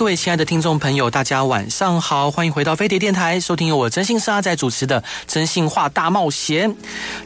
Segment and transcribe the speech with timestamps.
[0.00, 6.70] 各位亲爱的听众朋友，大家晚上好，欢迎回到飞碟电台，收听由我征信社阿仔主持的《征信话大冒险》。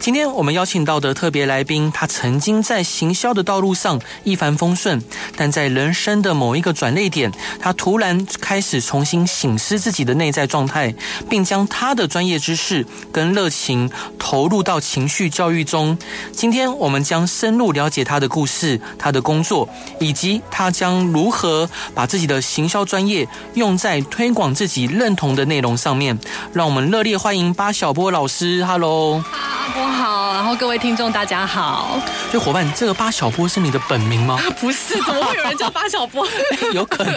[0.01, 5.01] 今天我们邀请到的特别来宾，他曾经在行销的道路上一帆风顺，
[5.37, 7.31] 但在人生的某一个转捩点，
[7.61, 10.93] 他突然开始重新省思自己的内在状态，
[11.31, 13.89] 并将他的专业知识跟热情
[14.19, 15.97] 投入到情绪教育中。
[16.33, 19.69] 今天我们将深入了解他的故事、他的工作，
[20.01, 22.43] 以及他将如何把自己的。
[22.43, 26.19] 行销专业用在推广自己认同的内容上面，
[26.53, 28.65] 让我们热烈欢迎巴小波老师。
[28.65, 31.99] Hello，阿波好，然后各位听众大家好。
[32.33, 34.39] 就伙伴，这个巴小波是你的本名吗？
[34.61, 36.27] 不是， 怎么会有人叫巴小波？
[36.75, 37.15] 有可能。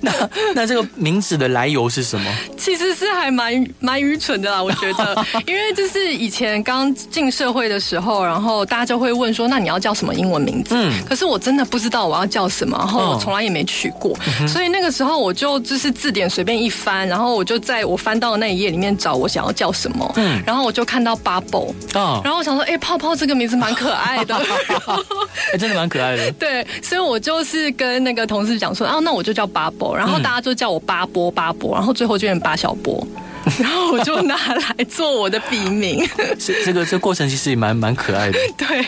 [0.00, 0.12] 那
[0.54, 2.30] 那这个名字的来由是什么？
[2.56, 10.74] 其实是还蛮蛮愚蠢的啦，我觉得， 因为就是以前刚进社会的时候，然后大家就会问说，那你要叫什么英文名字？
[10.74, 14.16] 嗯，可是我真的不知道我要叫什么，然后我从来也没取过。
[14.40, 24.36] 嗯所以那个时候我就就是字典随便一翻，然后我就在我翻到的那一页里面找我想要叫什么，嗯，然后我就看到 Bubble，哦，然后我想说，哎，泡泡这个名字蛮可爱的，
[25.52, 33.06] 哎，真的蛮可爱的， 对，所以我就是跟那个同事讲说，啊，那我就叫 Bubble，然后大家就叫我巴波巴波，然后最后就变八小波。
[33.58, 36.06] 然后我就拿来做我的笔名，
[36.38, 38.38] 是这个这个过程其实也蛮蛮可爱的。
[38.56, 38.84] 对，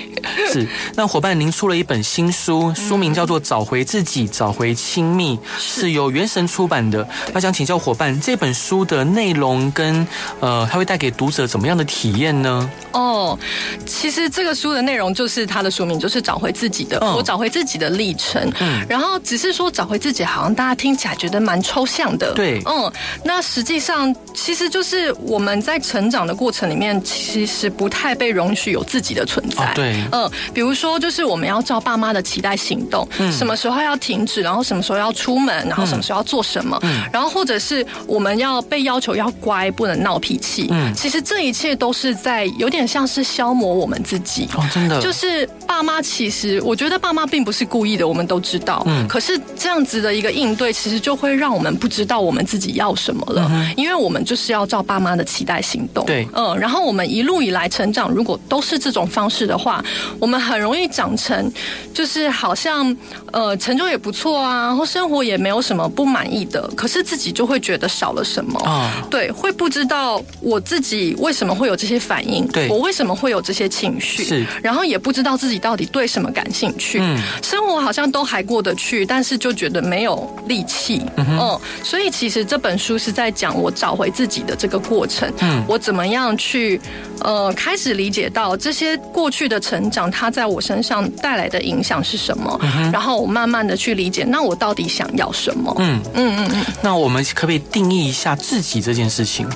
[0.52, 0.66] 是。
[0.94, 7.06] 那伙伴，您出了一本新书，书名叫做《找回自己，找回亲密》，是由原神出版的。
[7.32, 10.06] 那想请教伙伴，这本书的内容跟
[10.40, 12.70] 呃，它会带给读者怎么样的体验呢？
[12.92, 13.38] 哦，
[13.86, 18.50] 其实这个书的内容就是它的书名，就是找回自己的，我找回自己的历程。
[18.60, 18.84] 嗯。
[18.88, 22.32] 然后只是说找回自己，好像大家听起来觉得蛮抽象的。
[22.34, 22.60] 对。
[22.66, 22.92] 嗯。
[23.24, 24.14] 那实际上。
[24.32, 29.72] 其实就是我们在成长的过程里面，其实不太被容许有自己的存在。
[29.74, 44.48] 对，嗯，比如说，就是我们要照爸妈的期待行动，嗯，什么时候要停止，然后什么时候要出门，然后什么时候要做什么，嗯，然后或者是我们要被要求要乖，不能闹脾气，嗯，其实这一切都是在有点像是消磨我们自己。
[44.56, 54.39] 哦，真的，就是爸妈，其实我觉得爸妈并不是故意的，我们都知道，嗯，可是这样子的一个应对，其实就会让我们不知道我们自己要什么了，嗯，因为我们就是。
[54.40, 59.84] 是要照爸妈的期待行动，对，嗯，然后我们一路以来成长，如果都是这种方式的话，
[60.18, 61.52] 我们很容易长成，
[61.92, 62.96] 就是好像
[63.32, 68.58] 呃成就也不错啊，然后生活也没有什么不满意的，可是自己就会觉得少了什么。
[68.60, 84.29] 啊，对，会不知道我自己为什么会有这些反应，对，我为什么会有这些情绪，是，然后也不知道自己到底对什么感兴趣，嗯，生活好像都还过得去，但是就觉得没有力气，嗯，嗯，所以其实这本书是在讲我找回自己。
[84.30, 86.80] 自己的这个过程，嗯，我怎么样去
[87.22, 92.56] 呃开始理解到这些过去的成长，它在我身上带来的影响是什么？
[92.62, 95.74] 嗯，然后我慢慢的去理解，那我到底想要什么？
[95.80, 96.64] 嗯嗯嗯嗯。
[96.80, 99.48] 那我们可不可以定义一下自己这件事情？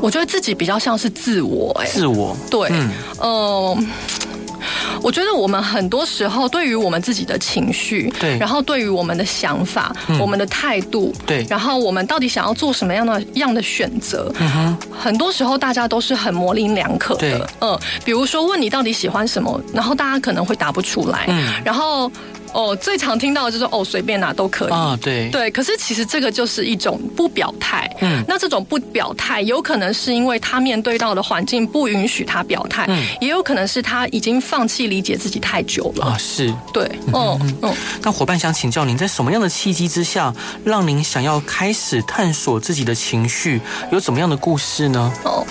[0.00, 2.90] 我觉得自己比较像是自我，欸，哎，自我，对，嗯。
[3.18, 3.78] 呃
[5.02, 22.10] 我觉得我们很多时候对于我们自己的情绪，对，然后对于我们的想法、嗯、我们的态度，对，然后我们到底想要做什么样的样的选择，嗯哼，很多时候大家都是很模棱两可的，对，嗯，比如说问你到底喜欢什么，然后大家可能会答不出来，嗯，然后。
[22.52, 25.50] 哦，最常听到的就是哦，随便拿都可以啊，对对。
[25.50, 36.84] 可是其实这个就是一种不表态，嗯，那这种不表态，有可能是因为他面对到的环境不允许他表态，嗯，也有可能是他已经放弃理解自己太久了啊，是对，
[37.14, 37.74] 嗯嗯，嗯。
[38.02, 40.34] 那伙伴想请教您，在什么样的契机之下，
[40.64, 43.60] 让您想要开始探索自己的情绪？
[43.92, 45.12] 有怎么样的故事呢？
[45.24, 45.46] 哦，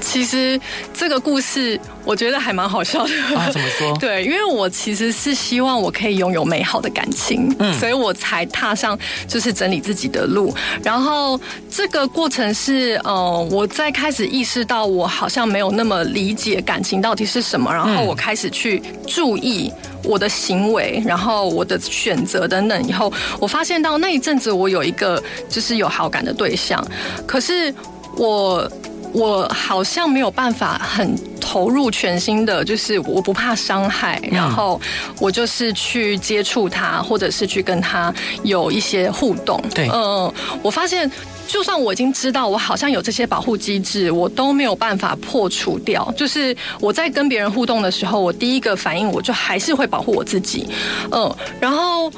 [0.00, 0.60] 其实
[0.92, 3.96] 这个故事我觉得还蛮好笑的啊，怎么说？
[3.98, 6.41] 对，因为我其实是希望我可以拥有。
[6.44, 10.54] 美好的感情，嗯，所以我才踏上就是整理自己的路。
[10.82, 11.40] 然后
[11.70, 19.72] 这个过程是，呃，我在开始意识到我好像没有那么理解感情到底是什么，然后我开始去注意
[20.04, 22.88] 我的行为，然后我的选择等等。
[22.88, 26.84] 以后我发现到那一阵子，我有一个就是有好感的对象，
[27.26, 27.74] 可是
[28.16, 28.70] 我。
[29.12, 34.80] 我好像没有办法很投入全心的，就是我不怕伤害，然后
[35.20, 38.12] 我就是去接触他，或者是去跟他
[38.42, 39.62] 有一些互动。
[39.74, 40.32] 对，嗯，
[40.62, 41.10] 我发现。
[41.44, 46.10] 就算我已经知道我好像有这些保护机制，我都没有办法破除掉。
[46.16, 50.66] 就是我在跟别人互动的时候，我第一个反应我就还是会保护我自己，
[51.10, 52.10] 嗯，然后。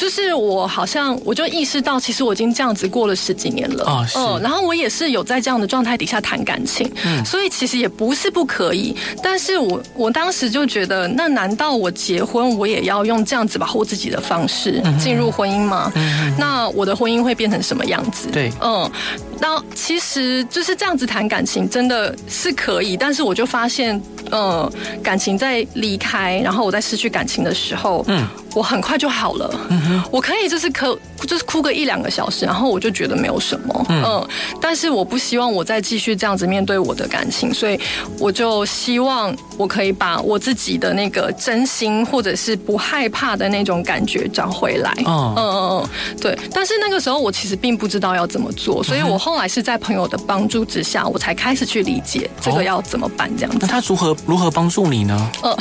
[0.00, 15.92] 就是我好像我就意识到，其实我已经这样子过了十几年了，哦、嗯，然后我也是有在这样的状态底下谈感情，嗯，所以其实也不是不可以，但是我我当时就觉得，那难道我结婚我也要用这样子保护自己的方式进入婚姻吗？
[15.94, 18.30] 嗯，那我的婚姻会变成什么样子？
[18.32, 18.90] 对，嗯，
[19.38, 24.00] 那其实就是这样子谈感情真的是可以，但是我就发现，
[24.32, 28.26] 嗯，感情在离开，然后我在失去感情的时候，嗯。
[28.52, 34.28] 我很快就好了，嗯，我可以就是哭，就是哭个一两个小时，然后我就觉得没有什么，嗯，嗯，
[34.60, 37.78] 但是我不希望我再继续这样子面对我的感情，所以
[38.18, 45.88] 我就希望我可以把我自己的那个真心或者是不害怕的那种感觉找回来，嗯嗯嗯，
[46.20, 46.36] 对。
[46.52, 53.58] 但是那个时候我其实并不知道要怎么做，所以我后来是在朋友的帮助之下，我才开始去理解这个要怎么办这样子。
[53.60, 55.30] 那他如何如何帮助你呢？
[55.42, 55.56] 呃，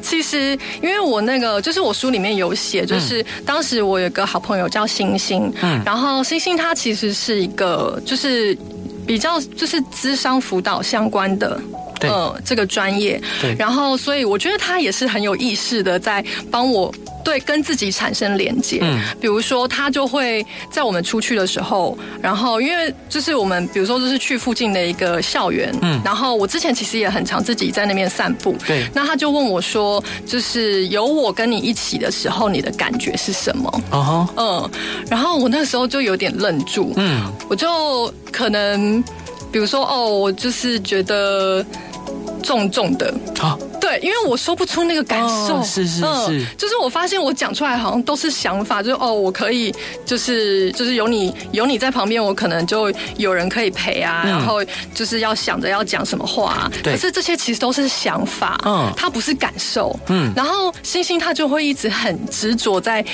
[0.00, 2.28] 其实因为我那个就是我书里面。
[2.28, 8.56] 有写，就是当时我有个好朋友叫星星，嗯，然后星星他其实是一个就是
[9.06, 11.60] 比较就是智商辅导相关的，
[12.02, 16.94] 呃，这个专业，对，然后所以我觉得他也是很有意识的在帮我。
[17.24, 18.78] 对，跟自己产生连接。
[18.80, 28.56] 嗯，比如说他就会在我们出去的时候，然后因为就是我们，比如说就是去附近的一个校园，嗯，然后我之前其实也很常自己在那边散步。
[28.66, 33.82] 对，那他就问我说，就是有我跟你一起的时候，你的感觉是什么？
[33.90, 34.70] 哦，嗯，
[35.10, 39.04] 然后我那时候就有点愣住，嗯，我就可能
[39.52, 41.62] 比如说哦，我就是觉得。
[42.48, 43.12] 重重的。
[43.42, 49.74] 啊，对，因为我说不出那个感受，是是是，嗯，就是我发现我讲出来好像都是想法，就是哦，我可以，
[50.06, 54.64] 就是就是有你有你在旁边，我可能就有人可以陪啊，然后
[54.94, 63.04] 就是要想着要讲什么话，可是这些其实都是想法，嗯，它不是感受，嗯，然后星星他就会一直很执着在。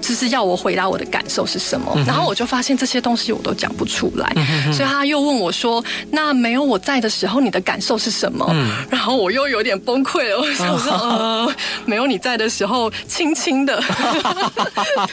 [0.00, 11.54] 就是要我回答我的感受是什么，嗯、然后我就发现这些东西我都讲不出来，嗯，所以他又问我说：“那没有我在的时候，你的感受是什么？”嗯、然后我又有点崩溃了，我 想说：“呃，
[11.84, 13.80] 没有你在的时候，轻轻的。”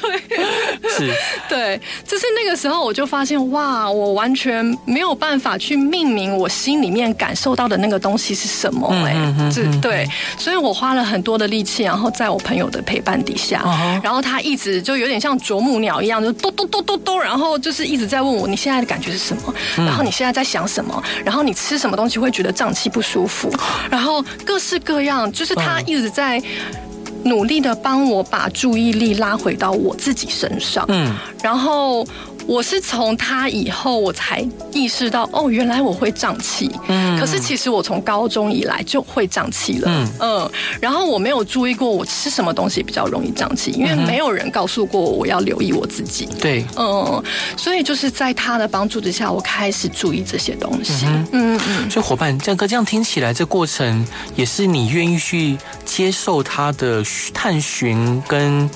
[0.02, 1.14] 对，是，
[1.50, 10.08] 对，就是那个时候我就发现，哇，我完全没有办法去命名我心里面感受到的那个东西是什么，欸，哎，这对，
[10.38, 14.77] 所以我花了很多的力气，然后在我朋友的陪伴底下，嗯、然后他一直。
[14.82, 23.52] 就有点像啄木鸟一样，就咚咚咚咚咚，然后就是一直在问我你现在的感觉是什么，然后你现在在想什么，然后你吃什么东西会觉得胀气不舒服，
[23.90, 26.42] 然后各式各样，就是他一直在
[27.24, 32.06] 努力的帮我把注意力拉回到我自己身上，嗯，然后。
[32.48, 36.72] 我是从他以后，我才意识到，哦，原来我会胀气。
[36.88, 39.92] 嗯，可是其实我从高中以来就会胀气了。
[39.92, 46.26] 嗯嗯，然后我没有注意过我吃什么东西比较容易胀气，因为没有人告诉过我我要留意我自己。
[46.40, 47.22] 对，嗯，
[47.58, 51.06] 所以就是在他的帮助之下，我开始注意这些东西。
[51.06, 54.08] 嗯嗯，嗯，所以伙伴，这样哥这样听起来，这过程
[54.38, 57.04] 也是你愿意去接受他的
[57.34, 58.70] 探寻跟。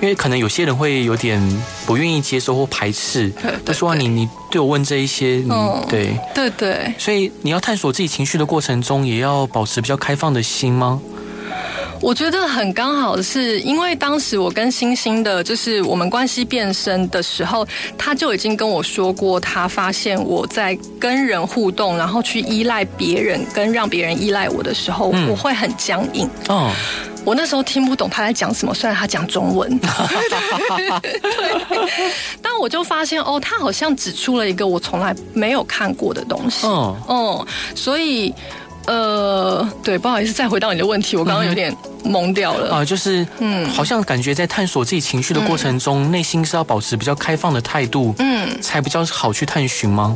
[0.00, 1.40] 因为可能有些人会有点
[1.86, 3.32] 不愿意接受或排斥，
[3.64, 11.00] 他说你你对我问这一些，嗯对对对，所以你要探索自己情绪的过程中，也要保持比较开放的心吗？
[12.00, 26.28] 我觉得很刚好的是，因为当时我跟星星的，就是我们关系变深的时候，他就已经跟我说过，他发现我在跟人互动，然后去依赖别人，跟让别人依赖我的时候，我会很僵硬。
[26.48, 26.70] 哦。
[27.24, 29.90] 我那时候听不懂他在讲什么，虽然他讲中文， 对，
[32.42, 36.66] 但我就发现哦，他好像指出了一个我从来没有看过的东西。
[36.66, 38.32] 哦，嗯，所以
[38.86, 42.74] 呃，对，不好意思，再回到你的问题，我刚刚有点懵掉了。
[42.74, 50.14] 啊，就是嗯，好像感觉在探索自己情绪的过程中，内心是要保持比较开放的态度，嗯，才比较好去探寻吗？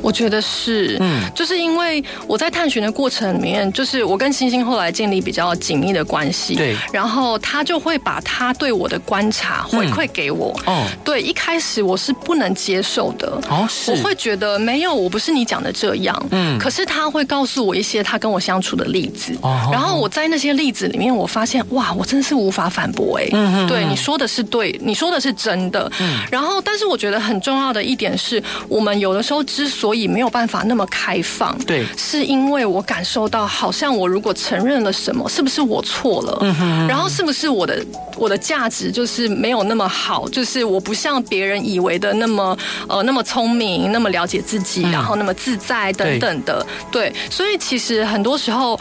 [0.00, 29.42] 我觉得是，嗯，就是因为我在探寻的过程里面，就是我跟星星后来建立比较紧密的关系，对，然后他就会把他对我的观察回馈给我，哦，对，一开始我是不能接受的，哦，是，我会觉得没有，我不是你讲的这样，嗯，可是他会告诉我一些他跟我相处的例子，哦，然后我在那些例子里面，我发现哇，我真的是无法反驳，哎，嗯，对，你说的是对，你说的是真的，嗯，然后但是我觉得很重要的一点是，我们有的时候。
[29.58, 36.38] 之所以没有办法那么开放，对，是因为我感受到，好像我如果承认了什么，是不是我错了？
[36.42, 37.84] 嗯哼，然后是不是我的
[38.16, 40.28] 我的价值就是没有那么好？
[40.28, 42.56] 就是我不像别人以为的那么
[42.88, 46.64] 呃那么聪明，那么了解自己，然后那么自在等等的。
[46.92, 48.78] 对，所以其实很多时候。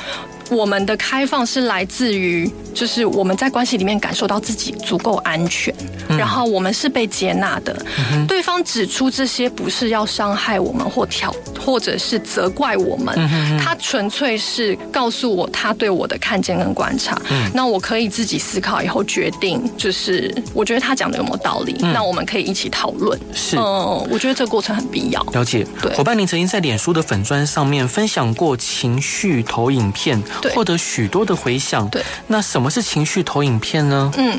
[0.50, 5.74] 我们的开放是来自于，就是我们在关系里面感受到自己足够安全，
[6.10, 7.76] 嗯、然后我们是被接纳的。
[8.14, 17.22] 嗯、对方指出这些不是要伤害我们或挑，或者是责怪我们，嗯、他纯粹是告诉我他对我的看见跟观察。
[17.30, 21.76] 嗯、那我可以自己思考以后决定，就是我觉得他讲的有没有道理？
[21.82, 23.20] 嗯、那我们可以一起讨论。
[23.34, 25.22] 是，嗯，我觉得这个过程很必要。
[25.34, 25.66] 了解。
[25.82, 30.22] 对，伙伴，您曾经在脸书的粉砖上面分享过情绪投影片。
[30.54, 31.88] 获得许多的回响。
[31.90, 34.12] 对，那什么是情绪投影片呢？
[34.18, 34.38] 嗯，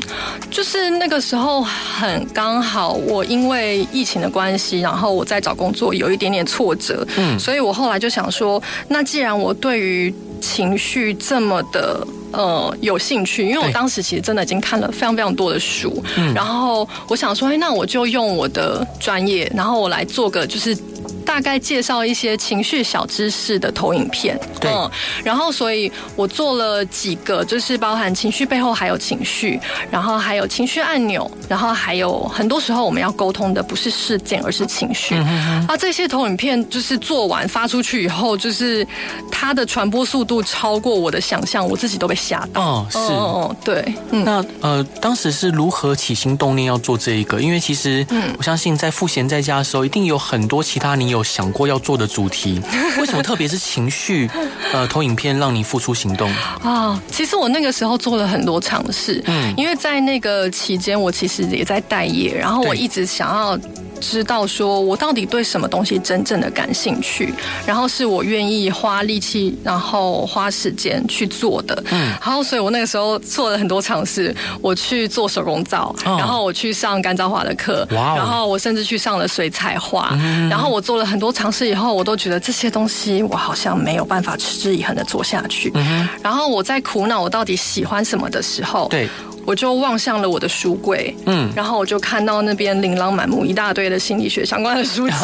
[0.49, 7.05] 就是那个时候很刚好，我因为疫情的关系，然后我在找工作有一点点挫折。
[7.17, 16.03] 嗯，所以我后来就想说，那既然我对于情绪这么的呃有兴趣，因为我当时其实真的已经看了非常非常多的书。
[16.17, 20.77] 嗯，然后我想说，哎，那我就用我的专业，然后我来做个就是。
[21.25, 24.89] 大概介绍一些情绪小知识的投影片，对，嗯，
[25.23, 29.59] 然后所以我做了几个，就是包含情绪背后还有情绪，
[29.91, 35.15] 然后还有情绪按钮，然后还有很多时候我们要沟通的不是事件，而是情绪。
[35.15, 35.67] 嗯哼哼。
[35.67, 38.85] 啊，这些投影片就是做完发出去以后，就是
[39.31, 42.61] 它的传播速度超过我的想象，我自己都被吓到。
[42.61, 43.93] 哦，是，哦，对。
[44.11, 47.39] 嗯，那呃，当时是如何起心动念要做这一个？
[47.39, 51.23] 因为其实，嗯，我相信在赋闲在家的时候，一定有很多其他你有。
[51.29, 52.59] 想过要做的主题，
[52.97, 54.27] 为什么特别是情绪
[54.73, 56.27] 呃投影片让你付出行动
[56.63, 56.99] 啊？
[57.11, 63.59] 其实我那个时候做了很多尝试，嗯，因为在那个期间我其实也在待业，然后我一直想要。
[63.99, 67.33] 知道说我到底对什么东西真正的感兴趣，
[67.65, 71.83] 然后是我愿意花力气，然后花时间去做的。
[71.91, 85.71] 嗯，然后所以我那个时候做了很多尝试，我去做手工皂，哦、然后我去上干燥画的课，哇、哦，然后我甚至去上了水彩画，嗯、然后我做了很多尝试以后，我都觉得这些东西我好像没有办法持之以恒的做下去。
[85.75, 89.07] 嗯，然后我在苦恼我到底喜欢什么的时候，对。
[89.49, 95.15] 我就望向了我的书柜，嗯，然后我就看到那边琳琅满目一大堆的心理学相关的书籍，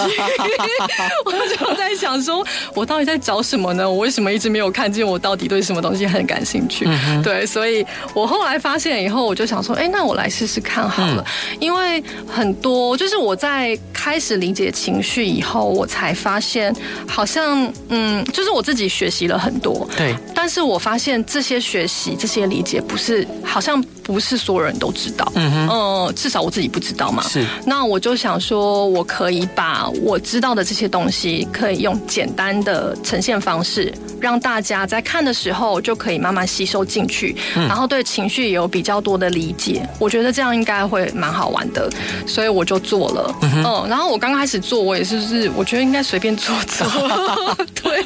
[1.23, 3.87] 我就在想说，我到底在找什么呢？
[3.87, 6.85] 我为什么一直没有看见我到底对什么东西很感兴趣？
[6.87, 16.75] 嗯、对，所以我后来发现以后，我就想说，哎，那我来试试看好了，嗯、因为很多就是我在开始理解情绪以后，我才发现
[17.07, 24.19] 好像，嗯，就是我自己学习了很多，对，但是我发现这些学习、这些理解不是好像不。
[24.25, 27.21] 是所有人都知道，嗯哼，呃，至少我自己不知道嘛。
[27.27, 33.93] 是，那我就想说，我可以把我知道的这些东西，可以用简单的呈现方式，
[34.25, 39.87] 让大家在看的时候就可以慢慢吸收进去，嗯、然后对情绪也有比较多的理解。
[39.99, 41.87] 我觉得这样应该会蛮好玩的，
[42.25, 43.35] 所以我就做了。
[43.43, 46.87] 嗯然后我刚开始做，我也是是，我觉得应该随便做做，
[47.83, 48.03] 对，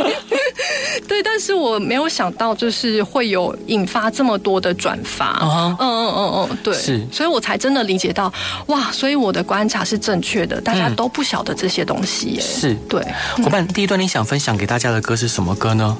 [1.07, 5.77] 对，但是我没有想到，就是会有引发这么多的转发，嗯、uh。
[5.79, 8.31] 嗯嗯嗯，对，是，所以我才真的理解到，
[8.67, 12.41] 哇，所以我的观察是正确的，大家都不晓得这些东西耶。
[12.41, 13.01] 是，对。
[13.41, 15.97] 伙伴，第一段你想分享给大家的歌是什么歌呢？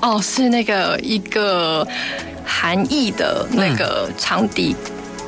[0.00, 1.86] 哦，是那个一个
[2.44, 4.74] 韩裔的那个长笛。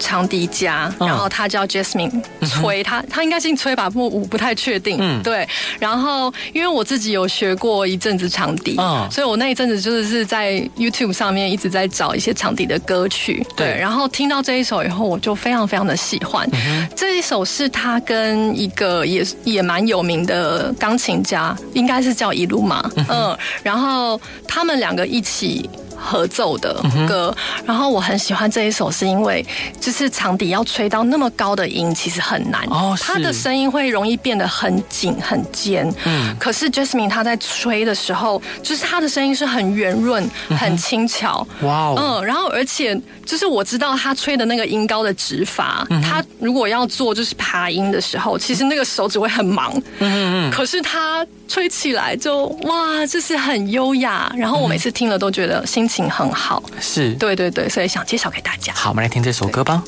[0.00, 2.10] 长笛家，然后他叫 Jasmine
[2.44, 3.88] 崔，他他应该姓崔吧？
[3.88, 4.96] 不，我不太确定。
[4.98, 5.46] 嗯，对。
[5.78, 13.46] 然后因为我自己有学过一阵子长笛，嗯，所以我那一阵子就是是在 YouTube 上面一直在找一些长笛的歌曲。
[13.54, 16.48] 对，然后听到这一首以后，我就非常非常的喜欢。
[16.96, 22.80] 这一首是他跟一个也也蛮有名的钢琴家，应该是叫伊鲁玛。
[22.96, 25.68] 嗯，哼嗯，然后他们两个一起。
[26.00, 27.34] 合奏的歌，
[27.66, 29.44] 然后我很喜欢这一首，是因为
[29.78, 32.64] 就是长笛要吹到那么高的音，其实很难。
[32.70, 35.92] 哦，他的声音会容易变得很紧很尖。
[36.04, 40.28] 嗯，可是 Jasmine 他在吹的时候，就是他的声音是很圆润、
[40.58, 41.46] 很轻巧。
[41.62, 49.72] 哇哦，嗯，然后而且就是我知道他吹的那个音高的指法，他如果要做就是爬音的时候，其实那个手指会很忙。
[49.98, 51.26] 嗯嗯嗯，可是他。
[51.50, 56.62] 吹起来就哇，就是很优雅，然后我每次听了都觉得心情很好。
[56.80, 58.72] 是，对对对，所以想介绍给大家。
[58.74, 59.82] 好，我们来听这首歌吧。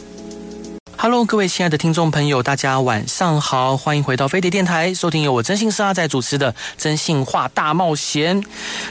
[1.02, 8.40] Hello，各位亲爱的听众朋友，大家晚上好，欢迎回到飞碟电台，收听由我真心是阿仔主持的《真性话大冒险》。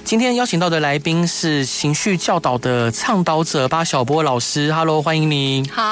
[0.03, 4.73] 今天邀请到的来宾是情绪教导的倡导者巴小波老师。
[4.73, 5.65] Hello，欢迎你。
[5.71, 5.83] 好，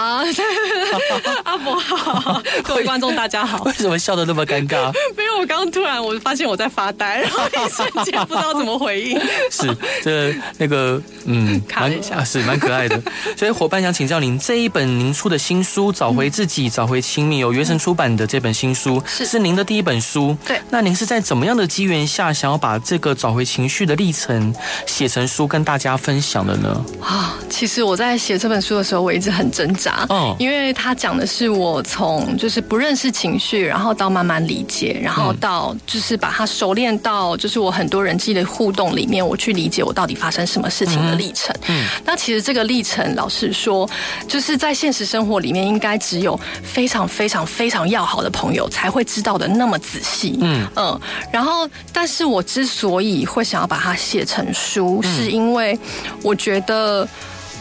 [1.46, 3.64] 阿伯好，各位观众大家好。
[3.64, 4.92] 为什么笑得那么尴尬？
[5.16, 9.18] 没有，我刚刚突然我发现我在发呆，然后一瞬间不知道怎么回应。
[9.50, 9.74] 是
[10.04, 13.02] 这那个嗯，卡一下，是蛮可爱的。
[13.38, 20.36] 所以伙伴想请教您，这一本您出的新书《找回自己，找回亲密》，由原神出版的这本新书是是您的第一本书。
[20.44, 24.52] 对，那您是在怎么样的机缘下，想要把这个找回情绪的历程
[24.88, 26.84] 写成书，跟大家分享的呢？
[27.00, 30.04] 啊，其实我在写这本书的时候，我一直很挣扎。
[30.10, 41.56] 嗯，因为他讲的是我从就是不认识情绪，然后到慢慢理解，然后到就是把它熟练到就是我很多人际的互动里面，我去理解我到底发生什么事情的历程。
[41.68, 43.88] 嗯，那其实这个历程，老实说，
[44.28, 50.38] 就是在现实生活里面，应该只有非常非常非常要好的朋友才会知道的那么仔细。
[50.42, 51.00] 嗯嗯，
[51.32, 55.78] 然后，但是我之所以会想要把它写成书，是因为
[56.24, 57.08] 我觉得。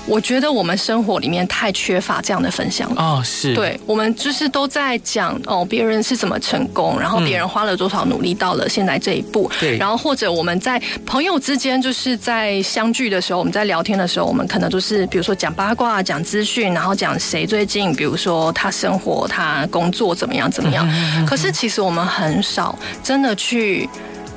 [0.09, 3.03] 我觉得我们生活里面太缺乏这样的分享了。
[3.03, 3.55] 哦，是。
[3.55, 20.89] 对，我们就是都在讲哦，别人是怎么成功，然后别人花了多少努力到了现在这一步，对，然后或者我们在朋友之间就是在相聚的时候，我们在聊天的时候，我们可能就是比如说讲八卦、讲资讯，然后讲谁最近，比如说他生活、他工作怎么样怎么样，
[21.27, 23.89] 可是其实我们很少真的去。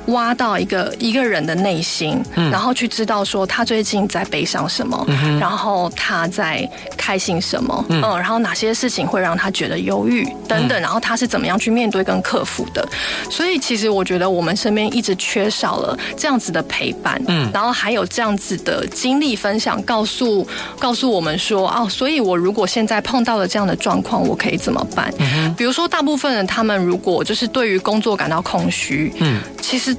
[0.06, 5.06] 挖到一个一个人的内心，然后去知道说他最近在悲伤什么，
[5.38, 12.86] 然后他在开心什么，嗯，然后哪些事情会让他觉得忧郁等等，然后他是怎么样去面对跟克服的。
[13.30, 20.46] 所以其实我觉得我们身边一直缺少了这样子的陪伴，嗯，然后还有这样子的经历分享，告诉
[20.78, 25.12] 告诉我们说，哦，所以我如果现在碰到了这样的状况，我可以怎么办？
[25.18, 29.91] 嗯，比如说大部分人他们如果就是对于工作感到空虚，嗯，其实。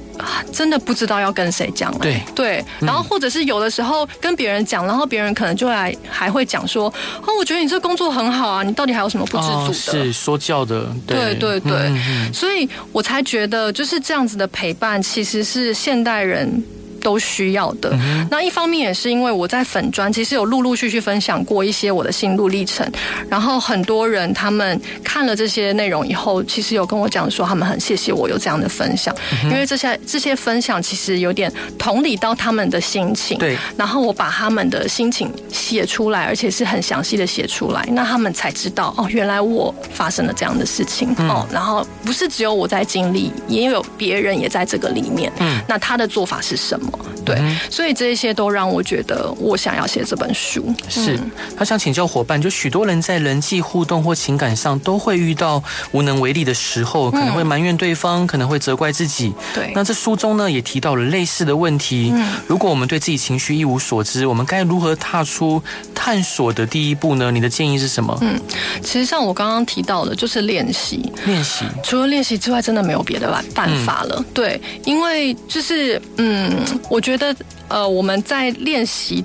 [0.52, 1.96] 真的不知道要跟谁讲。
[1.98, 6.92] 对对，然后或者是有的时候跟别人讲，然后别人可能就来还会讲说
[7.26, 9.72] ：“哦，我觉得你这工作很好啊，你到底还有什么不知足的？”
[10.04, 11.92] 是说教的，对对对，
[12.32, 16.62] 所以我才觉得就是这样子的陪伴，其实是现代人。
[17.04, 17.96] 都需要的。
[18.30, 22.90] 那一方面也是因为我在粉专其实有陆陆续续分享过一些我的心路历程，
[23.28, 33.36] 然后很多人他们看了这些内容以后，其实有跟我讲说他们很谢谢我有这样的分享，因为这些这些分享其实有点同理到他们的心情。
[33.38, 45.30] 对，然后我把他们的心情写出来，而且是很详细的写出来，那他们才知道哦，原来我发生了这样的事情哦，然后不是只有我在经历，也有别人也在这个里面。
[45.40, 46.93] 嗯，那他的做法是什么？
[47.24, 50.74] 对，所以这些都让我觉得我想要写这本书。
[50.88, 51.18] 是，
[51.56, 59.32] 他想请教伙伴，就许多人在人际互动或情感上都会遇到无能为力的时候，可能会埋怨对方，可能会责怪自己。
[59.54, 62.12] 对，那这书中呢也提到了类似的问题。
[62.14, 65.62] 嗯，如果我们对自己情绪一无所知，我们该如何踏出
[65.94, 67.30] 探索的第一步呢？
[67.30, 68.16] 你的建议是什么？
[68.20, 68.38] 嗯，
[68.82, 71.64] 其实像我刚刚提到的，就是练习，练习。
[71.82, 74.24] 除了练习之外，真的没有别的办办法了。
[74.34, 76.52] 对，因为就是嗯。
[76.90, 77.34] 我觉得，
[77.68, 79.24] 呃，我们在练习。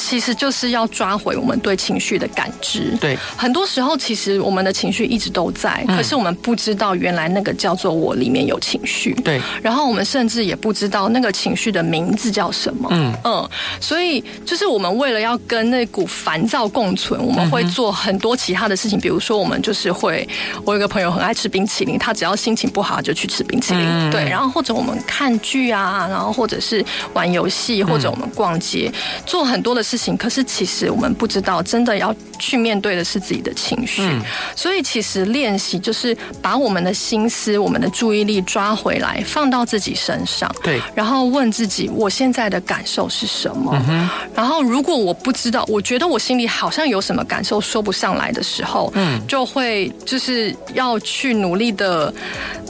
[0.00, 2.96] 其实就是要抓回我们对情绪的感知。
[3.00, 9.12] 对，很多时候其实我们的情绪一直都在，可是我们不知道原来那个叫做我里面有情绪。
[9.22, 12.88] 对，然后我们甚至也不知道那个情绪的名字叫什么。
[12.92, 13.48] 嗯嗯，
[13.80, 20.26] 所以就是我们为了要跟那股烦躁共存，我们会做很多其他的事情，比如说我们就是会，
[20.64, 24.10] 我有个朋友很爱吃冰淇淋，他只要心情不好就去吃冰淇淋。
[24.10, 28.90] 对，然后或者我们看剧啊，然后或者是玩游戏，或者我们逛街，
[29.26, 29.80] 做很多的。
[29.90, 34.02] 事情，可是其实我们不知道，真的要去面对的是自己的情绪。
[34.02, 34.20] 嗯，
[34.54, 40.50] 所以其实练习就是把我们的心思、我们的注意力抓回来，放到自己身上。
[40.62, 43.76] 对，然后问自己，我现在的感受是什么？
[43.88, 52.12] 嗯，然后如果我不知道，我觉得我心里好像有什么感受说不上来的时候，嗯，就会就是要去努力的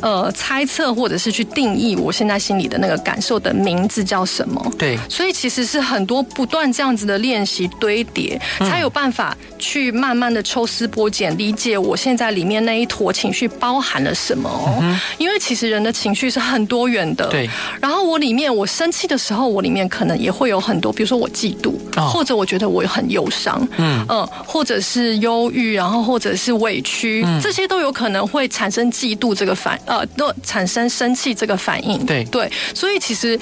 [0.01, 4.61] 呃猜测，或者是去定义我现在心里的那个感受的名字叫什么？
[4.79, 14.83] 对，所以其实是很多不断这样子的练习堆叠，才有办法去慢慢的抽丝剥茧，理解我现在里面那一坨情绪包含了什么哦。
[15.19, 17.27] 因为其实人的情绪是很多元的。
[17.27, 17.49] 对。
[17.81, 21.73] 然后我里面，我生气的时候，我里面可能也会有很多，比如说我嫉妒，
[22.13, 32.05] 或者我觉得我很忧伤，嗯嗯，或者是忧郁，然后或者是委屈，这些都有可能会产生嫉妒这个反，呃，都产生生气这个反应。
[32.07, 32.51] 对对。
[32.75, 33.39] 所以其实。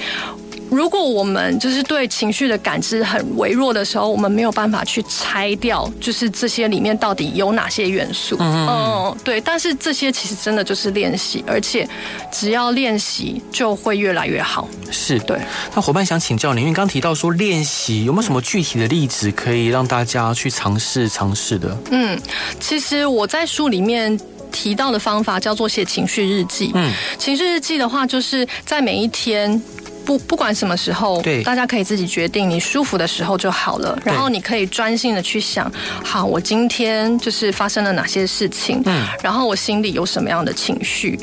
[0.69, 8.37] 如果我们就是对情绪的感知很微弱的时候，我们没有办法去拆掉，就是这些里面到底有哪些元素。
[8.39, 9.41] 嗯，嗯，对。
[9.41, 11.87] 但是这些其实真的就是练习，而且
[12.31, 14.67] 只要练习就会越来越好。
[14.91, 15.39] 是对。
[15.73, 21.77] 那伙伴想请教你，因为刚提到说练习，有没有什么具体的例子可以让大家去尝试尝试的？
[21.91, 22.19] 嗯，
[22.59, 24.19] 其实我在书里面。
[24.51, 26.71] 提到的方法叫做写情绪日记。
[26.73, 29.61] 嗯，情绪日记的话，就是在每一天。
[30.09, 33.95] 不，不管什么时候，对，大家可以自己决定，你舒服的时候就好了。
[34.03, 35.71] 然后你可以专心的去想，
[36.03, 41.19] 好，我今天就是发生了哪些事情，嗯，然后我心里有什么样的情绪，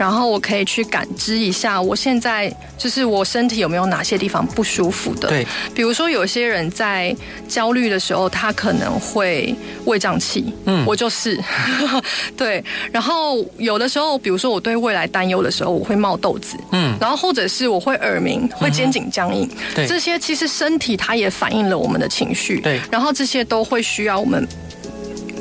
[0.00, 5.28] 然后我可以去感知一下，我现在就是我身体有没有哪些地方不舒服的。
[5.28, 7.14] 对，比如说有些人在
[7.46, 11.38] 焦虑的时候，他可能会胃胀气，嗯，我就是，
[12.34, 12.64] 对。
[12.90, 18.48] 然后有的时候，比如说我对未来担忧的时候，我会冒痘子，嗯，然后或者是我会耳鸣。
[18.56, 24.46] 会肩颈僵硬，对，这些其实身体它也反映了我们的情绪，对，然后这些都会需要我们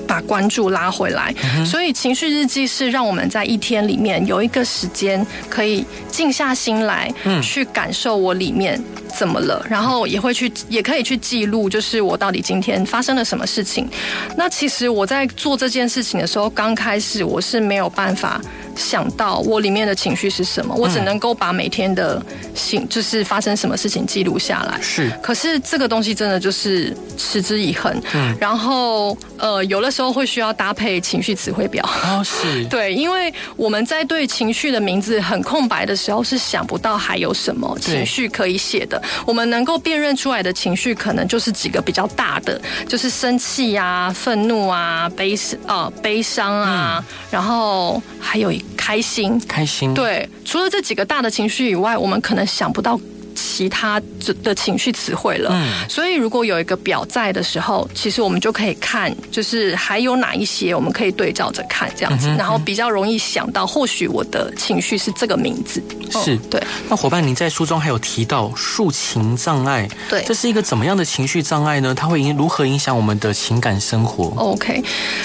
[0.10, 1.32] 把关注拉回来，
[1.63, 8.82] 所以情绪日记是让我们在一天里面有一个时间可以静下心来，嗯，去感受我里面
[9.15, 13.88] 怎么了，然后也会去，也可以去记录，就是我到底今天发生了什么事情。
[14.36, 18.41] 那其实我在做这件事情的时候，刚开始我是没有办法。
[18.80, 22.24] 想到我里面的情绪是什么，我只能够把每天的
[22.56, 24.80] 行，就是发生什么事情记录下来。
[24.82, 27.94] 是，可是这个东西真的就是持之以恒。
[28.13, 31.84] 嗯，然后呃，有的时候会需要搭配情绪词汇表。
[32.06, 32.63] 哦，是。
[32.72, 39.02] 对，因为我们在对情绪的名字很空白的时候，是想不到还有什么情绪可以写的。
[39.26, 48.63] 我们能够辨认出来的情绪，可能就是几个比较大的，就是生气啊、愤怒啊、悲伤啊、悲伤啊，然后还有一。
[48.77, 49.93] 开心，开心。
[49.93, 52.99] 对，除了这几个大的情绪以外，我们可能想不到。
[53.39, 54.02] 其他
[54.43, 65.84] 的情绪词汇了，嗯，所以如果有一个表在的时候，其实我们就可以看，就是还有哪一些我们可以对照着看，这样子，然后比较容易想到，或许我的情绪是这个名字。
[66.23, 66.62] 是，对。
[66.89, 71.93] 那伙伴，您在书中还有提到抒情障碍，对，这是一个怎么样的情绪障碍呢？
[71.93, 74.82] 它会影如何影响我们的情感生活？OK，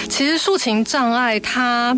[0.08, 1.96] 其实抒情障碍它，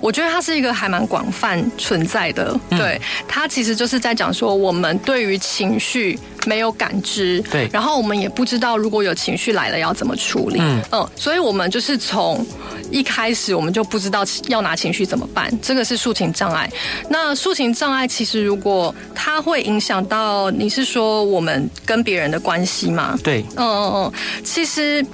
[0.00, 5.40] 我觉得它是一个还蛮广泛存在的，对，它其实就是在讲说我们对于。
[5.46, 12.44] 情绪没有感知，对，然后我们也不知道如果有情绪来了要怎么处理，嗯嗯，所以我们就是从
[12.90, 16.70] 一开始我们就不知道要拿情绪怎么办，这个是抒情障碍。
[17.08, 23.18] 那抒情障碍其实如果它会影响到，你是说我们跟别人的关系吗？
[23.22, 24.12] 对，嗯嗯嗯，
[24.44, 25.04] 其实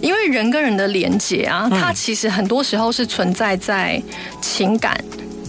[0.00, 4.02] 因为人跟人的连接啊，它其实很多时候是存在在
[4.40, 4.98] 情感。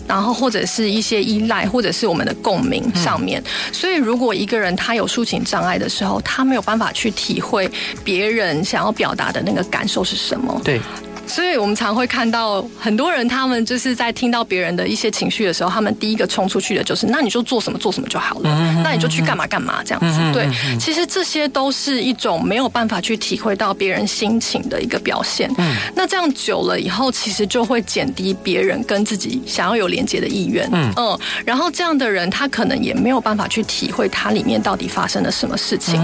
[0.08, 3.44] 然后或者是一些依赖，或者是我们的共鸣上面。
[3.72, 7.70] 所以，如果一个人他有抒情障碍的时候，他没有办法去体会
[8.04, 10.62] 别人想要表达的那个感受是什么。
[10.64, 10.80] 对。
[11.28, 20.20] 所以我们常会看到很多人，他们就是在听到别人的一些情绪的时候，他们第一个冲出去的就是，那你就做什么做什么就好了，那你就去干嘛干嘛这样子。
[20.34, 20.48] 对，
[20.80, 25.52] 其实这些都是一种没有办法去体会到别人心情的一个表现。
[25.58, 30.70] 嗯，那这样久了以后，其实就会减低别人跟自己想要有连接的意愿。
[30.72, 36.00] 嗯嗯，然后这样的人，他可能也没有办法去体会他里面到底发生了什么事情。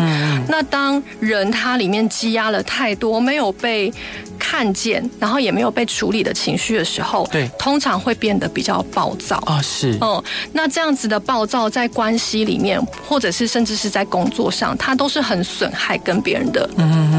[0.48, 3.92] 那当人他里面积压了太多，没有被
[4.42, 5.08] 看见。
[5.20, 9.38] 然后也没有被处理的情绪的时候，对，通常会变得比较暴躁。
[9.46, 16.68] 啊，是，嗯，那这样子的暴躁在关系里面，或者是甚至是在工作上，它都是很损害跟别人的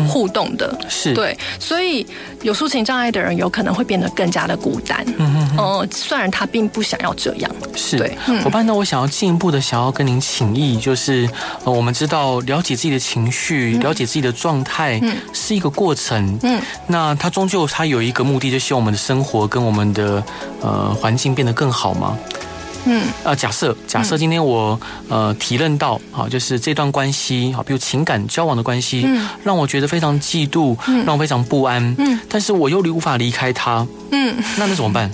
[0.08, 1.14] 互动的，是。
[1.14, 2.04] 对，所以
[2.42, 7.96] 有抒情障碍的人有可能会变得更加的孤单，嗯嗯，虽然他并不想要这样，是。
[7.96, 11.28] 对，伙伴呢，我想要进一步的想要跟您请益，就是
[11.64, 17.86] 呃，我们知道了解自己的情绪，了解自己的状态，嗯，是一个过程，嗯，那它终究它。
[17.86, 20.22] 有一个目的，就希望我们的生活跟我们的
[20.60, 22.16] 呃环境变得更好吗？
[22.84, 35.10] 嗯，呃，假设假设今天我呃体认到啊，就是这段关系啊，比如情感交往的关系，嗯，让我觉得非常嫉妒，嗯，让我非常不安，嗯，但是我又离无法离开他，嗯，那那怎么办？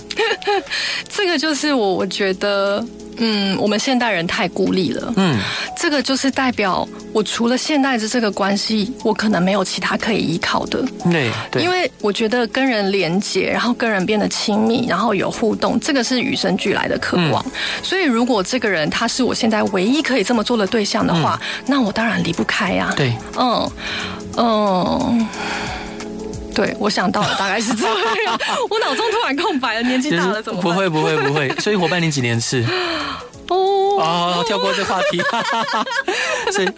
[1.09, 2.83] 这个就是我我觉得。
[3.19, 5.13] 嗯，我们现代人太孤立了。
[5.17, 5.37] 嗯，
[5.77, 10.83] 这个就是代表我除了现代的这个关系，我可能没有其他可以依靠的。
[11.11, 17.43] 对，对，因为我觉得跟人连接，然后跟人变得亲密，然后有互动，这个是与生俱来的渴望。
[17.45, 17.51] 嗯，
[17.83, 22.93] 所以，如果这个人他是我现在唯一可以这么做的对象的话，嗯，那我当然离不开呀。
[22.95, 23.71] 对，嗯
[24.37, 25.27] 嗯。
[26.59, 27.95] 对，我想到了，大概是这样。
[28.69, 30.73] 我脑中突然空白了，年纪大了怎么办？
[30.73, 31.47] 不会，不会，不会。
[31.61, 32.61] 所以伙伴，你几年次？
[33.55, 35.21] 哦，哦，跳过这话题。
[36.51, 36.69] 所以，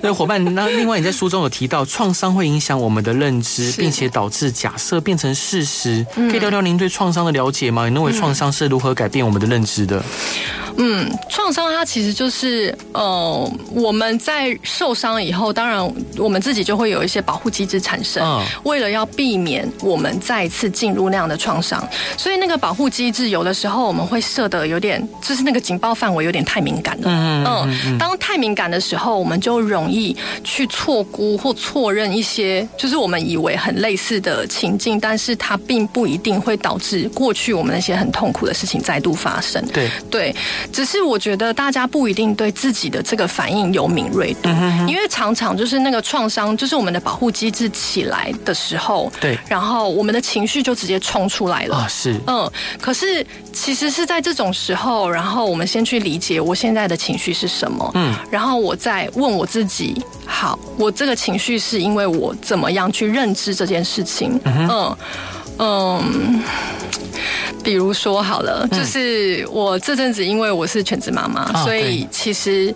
[0.00, 6.06] 那伙伴，那另外你在书中有提到，创伤会影响我们的认知，并且导致假设变成事实。
[6.14, 7.88] 可以聊聊您对创伤的了解吗？
[7.88, 10.02] 你认为创伤是如何改变我们的认知的？
[10.80, 15.84] 嗯，创伤它其实就是，呃，我们在受伤以后，当然
[16.16, 21.86] 我们自己就会有一些保护机制产生，为了要避免我们再一次进入那样的创伤，
[22.16, 27.04] 所以那个保护机制有的时候我们会设的有点，就是那个警报范围有点太敏感了。
[27.06, 27.44] 嗯
[27.86, 39.64] 嗯，当太敏感的时候，我们就容易去错估或错认一些，就是我们以为很类似的情境，但是它并不一定会导致过去我们那些很痛苦的事情再度发生。
[39.72, 40.34] 对对。
[40.72, 44.48] 只是我觉得大家不一定对自己的这个反应有敏锐度，
[44.86, 52.50] 因为常常就是那个创伤，就是我们的保护机制起来的时候，对，然后我们的情绪就直接冲出来了啊，是，嗯，
[52.80, 64.96] 可是其实是在这种时候，然后我们先去理解我现在的情绪是什么，嗯，然后我再问我自己，好，我这个情绪是因为我怎么样去认知这件事情，嗯。
[65.60, 66.40] 嗯，
[67.64, 72.72] 比如说好了，就是我这阵子因为我是全职妈妈，所以其实，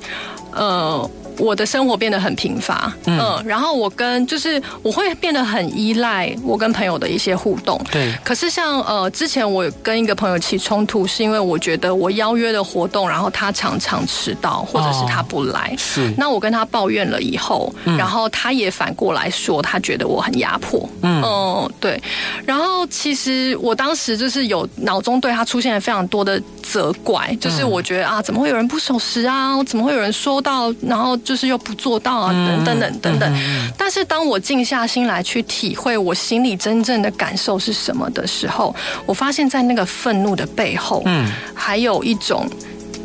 [0.50, 1.10] 呃。
[1.42, 8.14] 我的生活变得很贫乏，嗯，然后我跟就是我会变得很依赖我跟朋友的一些互动，对。
[8.24, 16.14] 可是像呃之前我跟一个朋友起冲突，是因为我觉得我邀约的活动，然后他常常迟到，或者是他不来，是。
[16.16, 22.00] 那我跟他抱怨了以后，然后他也反过来说，他觉得我很压迫，嗯，对。
[22.46, 29.60] 然后其实我当时就是有脑中对他出现了非常多的责怪，就是我觉得啊，怎么会有人不守时啊？
[29.64, 31.18] 怎么会有人说到，然后。
[31.31, 33.72] 就是又不做到啊，等等等等等。
[33.76, 38.74] 但是当我静下心来去体会我心里真正的感受是什么的时候，
[39.06, 42.48] 我发现在那个愤怒的背后，嗯，还有一种。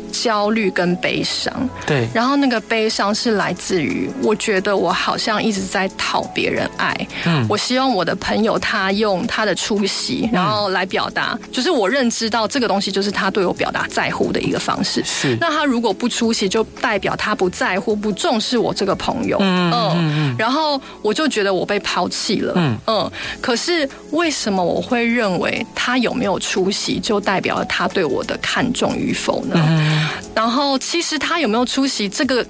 [0.08, 1.52] 焦虑跟悲伤，
[1.86, 6.94] 对，然后那个悲伤是来自于，我觉得我好像一直在讨别人爱，
[7.24, 15.36] 嗯，我希望我的朋友他用他的出席，然后来表达，就是我认知到这个东西就是他对我表达在乎的一个方式，是。
[15.40, 19.94] 那他如果不出席，就代表他不在乎、不重视我这个朋友，嗯嗯。
[19.96, 22.78] 嗯，然后我就觉得我被抛弃了，嗯。
[22.86, 23.10] 嗯。
[23.40, 29.54] 可是为什么我会认为他有没有出席就代表了他对我的看重与否呢？
[29.68, 30.07] 嗯。
[30.38, 32.46] 然后，其实他有没有出席这个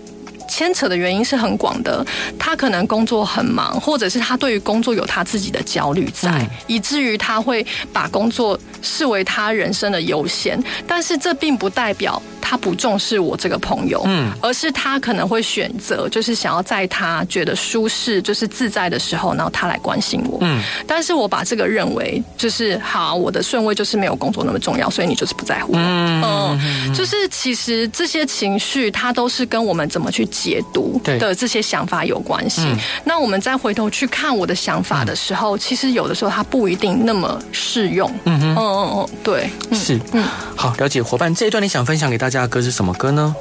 [0.46, 2.04] 牵扯的原因是很广的。
[2.38, 10.62] 他可能工作很忙，或者是他对于工作有他自己的焦虑在，以至于他会把工作视为他人生的优先。
[10.86, 12.20] 但是这并不代表。
[12.40, 20.58] 他不重视我这个朋友，嗯，而是他可能会选择，就是想要在他觉得舒适、就是自在的时候，然后他来关心我，嗯。
[20.86, 32.66] 但是我把这个认为就是好，我的顺位就是没有工作那么重要，所以你就是不在乎我，嗯，嗯，就是其实这些情绪，它都是跟我们怎么去解读的这些想法有关系。
[33.04, 40.24] 那我们再回头去看我的想法的时候，其实有的时候它不一定那么适用，嗯嗯嗯嗯，对，是，嗯，
[40.56, 42.38] 好，了解伙伴这一段，你想分享给大家。
[42.38, 43.34] 的歌是什么歌呢？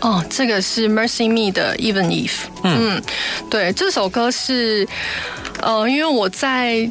[0.00, 2.32] 哦，这个是 Mercy Me 的 Even If。
[2.64, 3.00] 嗯，
[3.48, 4.84] 对，这首歌是，
[5.62, 6.90] 呃，因为我在，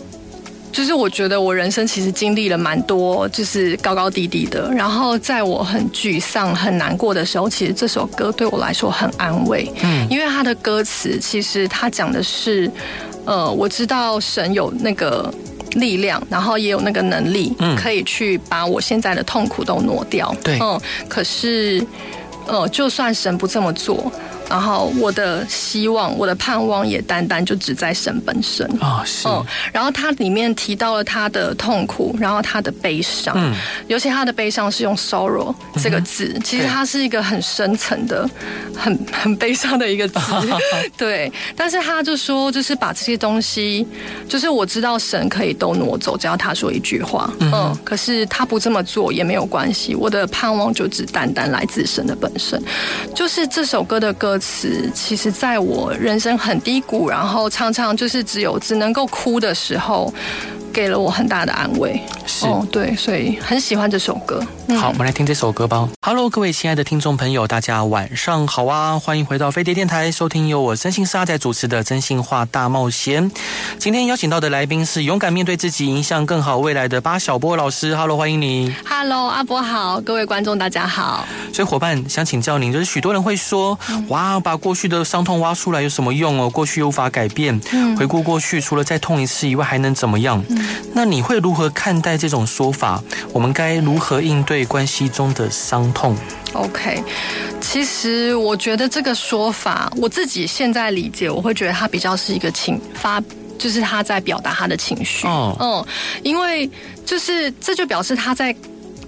[0.72, 4.72] 就是我觉得我人生其实经历了蛮多，就是高高低低的。
[4.72, 9.70] 然后在我很沮丧、很难过的时候，其实这首歌对我来说很安慰。
[9.84, 12.72] 嗯，因为它的歌词其实它讲的是，
[13.26, 15.30] 呃，我知道神有那个。
[15.76, 20.34] 力量，然后也有那个能力，可以去把我现在的痛苦都挪掉。
[20.44, 21.86] 对，嗯，可是，
[22.48, 24.12] 呃，就算神不这么做。
[24.54, 29.28] 然后我的希望，我的盼望也单单就只在神本身啊、哦，是。
[29.28, 33.52] 嗯，然后他里面提到了他的痛苦，然后他的悲伤，嗯，
[33.88, 38.30] 尤其他的悲伤是用 sorrow 这个字，嗯、其实它是一个很深层的、
[38.78, 40.20] 很很悲伤的一个字，
[40.96, 41.34] 对。
[41.56, 43.88] 但是他就说，就是把这些东西，
[44.30, 52.62] 就是我知道神可以都挪走，只要他说一句话，嗯，嗯，可是他不这么做也没有关系，我的盼望就只单单来自神的本身，
[53.16, 54.40] 就是这首歌的歌。
[54.94, 60.14] 其实，在我人生很低谷，然后常常就是只有只能够哭的时候，
[60.74, 62.02] 给了我很大的安慰。
[62.26, 64.44] 是，哦，对，所以很喜欢这首歌。
[64.80, 65.88] 好，我们来听这首歌吧。
[66.02, 68.98] Hello，各位亲爱的听众朋友，大家晚上好啊！
[68.98, 73.30] 欢迎回到飞碟电台，收听由我真心是阿仔主持的《真心话大冒险》。
[73.78, 77.96] 今天邀请到的来宾是勇敢面对自己，迎向更好未来的巴小波老师。
[77.96, 78.74] Hello，欢迎你。
[78.86, 81.28] Hello，阿波好，各位观众大家好。
[81.54, 86.50] 所以伙伴想请教您，就是许多人会说，哇，把过去的伤痛挖出来有什么用哦？
[86.50, 87.60] 过去又无法改变，
[87.98, 90.44] 回顾过去，除了再痛一次以外，还能怎么样？
[90.94, 93.02] 那你会如何看待这种说法？
[93.32, 96.16] 我们该如何应对关系中的伤痛
[96.54, 97.04] ？OK，
[97.60, 103.22] 其实我觉得这个说法，我自己现在理解，我会觉得他比较是一个情发，
[103.58, 105.28] 就是他在表达他的情绪。
[105.28, 105.86] 哦，嗯，
[106.24, 106.70] 因为
[107.06, 108.56] 就是这就表示他在。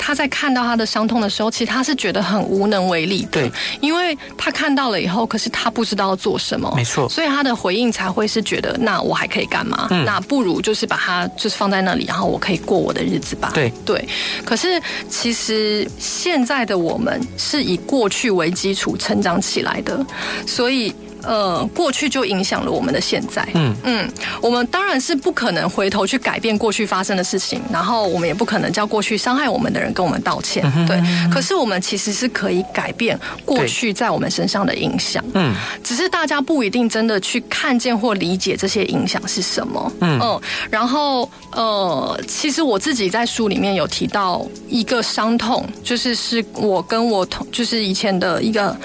[0.05, 3.41] 他在看到他的伤痛的时候，其实他是觉得很无能为力的。
[3.41, 6.71] 对，因为他看到了以后，可是他不知道要做什么。
[6.75, 9.87] 没错，所以他的回应才会是觉得，那我还可以干嘛？
[9.89, 13.49] 嗯，那不如就是把它就是放在那里，然后我可以过我的日子吧。
[13.55, 14.07] 对对。
[14.45, 20.05] 可是其实现在的我们是以过去为基础成长起来的，
[20.45, 20.93] 所以。
[21.25, 23.47] 呃，过去就影响了我们的现在。
[23.53, 24.09] 嗯嗯，
[24.41, 30.63] 我们当然是不可能回头去改变过去发生的事情，然后我们也不可能叫过去伤害我们的人跟我们道歉。
[30.75, 35.23] 嗯、对，可是我们其实是可以改变过去在我们身上的影响。
[35.33, 39.91] 嗯，只是大家不一定真的去看见或理解这些影响是什么。
[40.01, 48.75] 嗯嗯，然后呃，其实我自己在书里面有提到一个伤痛，就是是我跟我同，就是以前的一个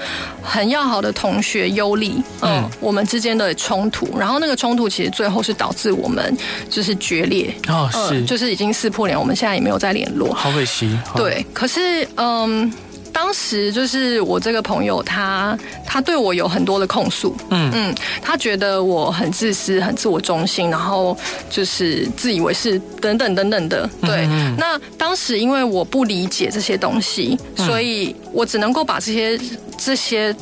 [0.41, 2.23] 很要好的同学优丽。
[2.41, 6.35] 嗯，我们之间的冲突，然后那个冲突其实最后是导致我们
[6.69, 10.97] 就是决裂哦，是、嗯，就是已经撕破脸，我们现在也没有再联络，好可惜。
[11.15, 12.71] 对，可是嗯，
[13.13, 21.17] 当时就是我这个朋友他，他他对我有很多的控诉，嗯嗯，他觉得我很自私、很自我中心，然后
[21.49, 23.89] 就是自以为是等等等等的。
[24.01, 29.39] 对，嗯嗯，那当时因为我不理解这些东西，所以我只能够把这些
[29.77, 30.35] 这些。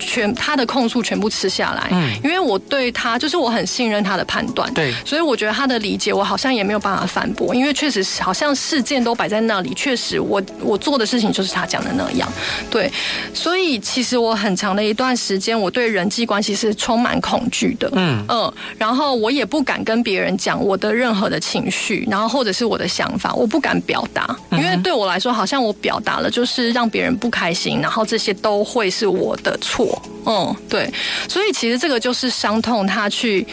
[0.00, 12.28] 全他的控诉全部吃下来，嗯，因为我对他就是我很信任他的判断，对，所以我觉得他的理解我好像也没有办法反驳，因为确实好像事件都摆在那里，确实我我做的事情就是他讲的那样，
[12.70, 12.90] 对，
[13.32, 18.24] 所以其实我很长的一段时间我对人际关系是充满恐惧的，嗯。
[18.28, 29.89] 嗯，然后我也不敢跟别人讲我的任何的情绪，然后或者是我的想法，我不敢表达，因为对我来说好像我表达了就是让别人不开心，然后这些都会是我的错。
[30.26, 30.92] 嗯，对，
[31.28, 33.46] 所以其实这个就是伤痛，它去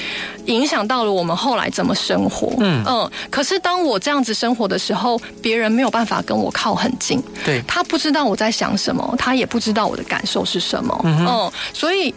[0.45, 2.53] 影响到了我们后来怎么生活。
[2.59, 7.23] 嗯嗯，可是当我这样子生活的时候，别人没有办法跟我靠很近。
[7.45, 11.01] 对，他不知道我在想什么，他也不知道我的感受是什么。
[11.05, 12.13] 嗯，嗯，所以，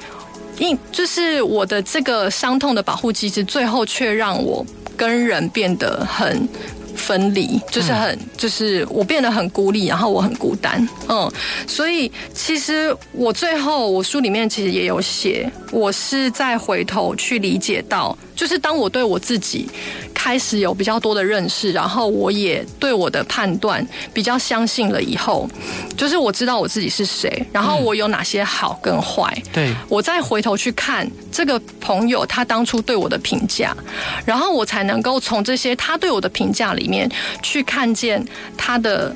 [0.58, 6.48] 因就是我的这个伤痛的保护机制，最后却让我跟人变得很。
[6.96, 11.30] 分离就是很，就是我变得很孤立，然后我很孤单，嗯，
[11.66, 19.68] 所以其实我最后我书里面其实也有写，我是在回头去理解到，就是当我对我自己
[20.14, 25.46] 开始有比较多的认识，然后我也对我的判断比较相信了以后，
[25.94, 33.76] 就是我知道我自己是谁，然后我有哪些好跟坏，对，我再回头去看这个朋友他当初对我的评价，
[34.24, 37.06] 然后我才能够从这些他对我的评价里面
[37.42, 38.24] 去看见
[38.56, 39.14] 他的，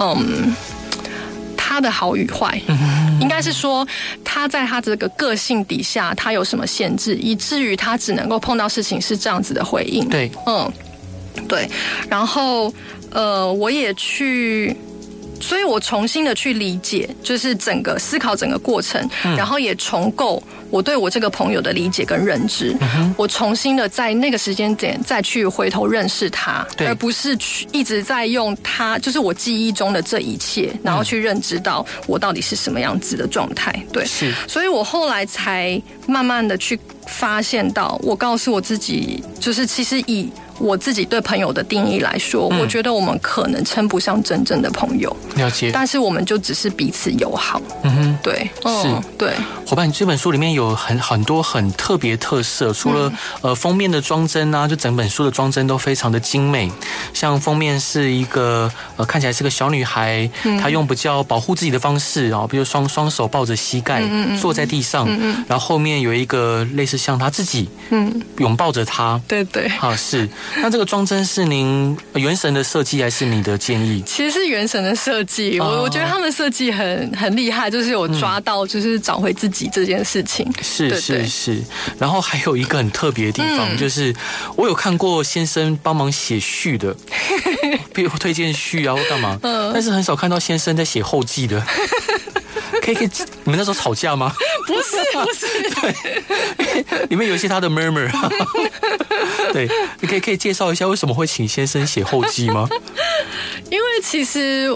[0.00, 0.52] 嗯，
[1.56, 2.60] 他的好与坏，
[3.24, 3.84] 应该是说
[4.22, 10.08] 他在他这个个性底下，他有什么限制，以至于他只能够碰到事情是这样子的回应。
[10.08, 10.70] 对，嗯，
[11.48, 11.68] 对，
[12.08, 12.72] 然后
[13.10, 14.76] 呃，我也去。
[15.40, 20.42] 所以我重新的去理解，就是整个思考整个过程，嗯、然后也重构
[20.74, 22.76] 我对我这个朋友的理解跟认知。
[22.80, 33.72] 嗯、我重新的在那个时间点再去回头认识他，而不是去一直在用他，就是我记忆中的这一切，然后去认知到我到底是什么样子的状态。
[33.92, 34.34] 对，是。
[34.48, 40.28] 所以我后来才慢慢的去发现到，我告诉我自己，就是其实以。
[40.60, 45.14] 我自己对朋友的定义来说，嗯、我觉得我们可能称不上真正的朋友。
[45.34, 47.60] 了解，但是我们就只是彼此友好。
[47.82, 49.32] 嗯哼，对，是，嗯、对。
[49.66, 56.70] 伙伴，你这本书里面有很很多很特别特色，除了、嗯、呃封面的装帧啊，就整本书的装帧都非常的精美。
[57.12, 64.02] 像封面是一个呃看起来是个小女孩，嗯、她用比较保护自己的方式啊，比如双双手抱着膝盖，
[64.40, 65.08] 坐在地上，
[65.48, 69.20] 然后后面有一个类似像她自己，嗯，拥抱着她。
[69.26, 70.28] 对对，啊是。
[70.58, 74.02] 那这个装帧是您原神的设计，还是你的建议？
[74.06, 80.43] 其实是原神的设计，我我觉得他们设计很很厉害，就是有抓到，就是找回自己这件事情。
[80.62, 81.62] 是是是。
[81.98, 84.14] 然后还有一个很特别的地方，就是
[84.56, 86.96] 我有看过先生帮忙写序的，
[87.94, 91.64] 比如推荐序啊或干嘛，但是很少看到先生在写后记的。
[92.82, 93.10] 可以可以，
[93.44, 94.34] 你们那时候吵架吗？
[94.66, 95.46] 不是不是，
[95.80, 98.10] 对，里面有一些他的 murmur。
[99.52, 99.68] 对，
[100.00, 102.68] 你可以可以介绍一下为什么会请先生写后记吗？
[103.70, 104.68] 因为其实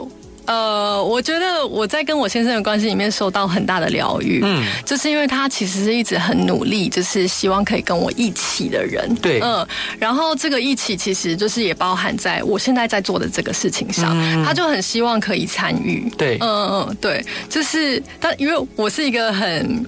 [0.48, 9.66] 呃，我觉得我在跟我先生的关系里面受到很大的疗愈，嗯，就是因为他其实是一直很努力，就是希望可以跟我一起的人，对，嗯，
[9.98, 19.84] 然后这个一起其实就是也包含在我现在在做的这个事情上，嗯、他就很希望可以参与，对，嗯嗯，对，就是但因为我是一个很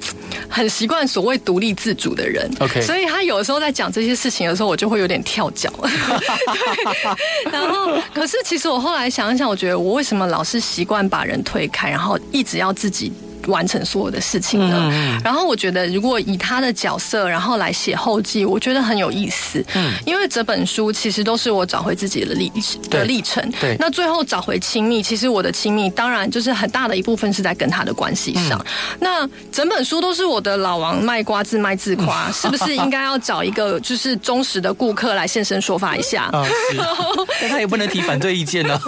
[0.46, 10.49] 很习惯所谓独立自主的人，OK，所以他有的时候在讲这些事情的时候，我就会有点跳脚， 对， 然后可是其实我后来想一想，我觉得我为什么老是。
[10.50, 13.12] 是习惯把人推开，然后一直要自己。
[13.46, 14.88] 完成所有的事情了。
[14.92, 19.64] 嗯、然后我觉得，如果以他的角色，然后来写后记，我觉得很有意思。
[19.74, 22.52] 嗯，因为这本书其实都是我找回自己的历
[22.90, 23.42] 的历程。
[23.60, 28.58] 对，那最后找回亲密，其实我的亲密当然就是很大的一部分是在跟他的关系上。
[28.58, 28.66] 嗯、
[29.00, 36.30] 那整本书都是我的老王卖瓜自卖自夸， 是不是应该要找一个就是忠实的顾客来现身说法一下？
[37.40, 38.78] 但他也不能提反对意见呢。